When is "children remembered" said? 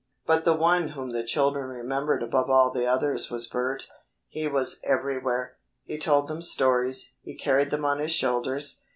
1.23-2.23